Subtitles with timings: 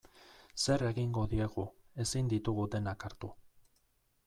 [0.63, 1.67] Zer egingo diegu,
[2.05, 3.33] ezin ditugu denak hartu.